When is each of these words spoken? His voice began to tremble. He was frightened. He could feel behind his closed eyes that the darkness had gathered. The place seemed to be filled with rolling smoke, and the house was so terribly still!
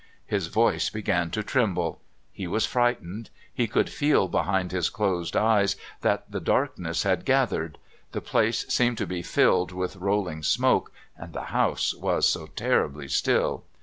His 0.25 0.47
voice 0.47 0.89
began 0.89 1.29
to 1.29 1.43
tremble. 1.43 2.01
He 2.31 2.47
was 2.47 2.65
frightened. 2.65 3.29
He 3.53 3.67
could 3.67 3.87
feel 3.87 4.27
behind 4.27 4.71
his 4.71 4.89
closed 4.89 5.37
eyes 5.37 5.75
that 6.01 6.23
the 6.27 6.39
darkness 6.39 7.03
had 7.03 7.23
gathered. 7.23 7.77
The 8.11 8.19
place 8.21 8.65
seemed 8.67 8.97
to 8.97 9.05
be 9.05 9.21
filled 9.21 9.71
with 9.71 9.97
rolling 9.97 10.41
smoke, 10.41 10.91
and 11.15 11.33
the 11.33 11.43
house 11.53 11.93
was 11.93 12.27
so 12.27 12.47
terribly 12.47 13.09
still! 13.09 13.63